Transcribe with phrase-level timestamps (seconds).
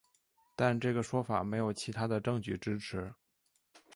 [0.55, 3.13] 但这个说法没有其他的证据支持。